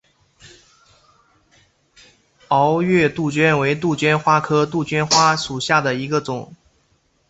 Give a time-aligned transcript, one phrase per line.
[2.47, 6.55] 皋月杜鹃为杜鹃花科杜鹃花属下的一个种。